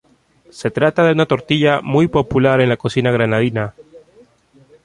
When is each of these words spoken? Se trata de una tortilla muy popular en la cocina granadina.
Se 0.49 0.71
trata 0.71 1.03
de 1.03 1.11
una 1.11 1.27
tortilla 1.27 1.79
muy 1.81 2.07
popular 2.07 2.59
en 2.59 2.69
la 2.69 2.77
cocina 2.77 3.11
granadina. 3.11 3.75